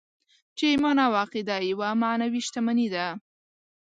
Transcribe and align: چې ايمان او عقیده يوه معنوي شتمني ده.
چې 0.57 0.63
ايمان 0.71 0.97
او 1.05 1.13
عقیده 1.23 1.55
يوه 1.71 1.89
معنوي 2.01 2.41
شتمني 2.47 2.87
ده. 2.93 3.07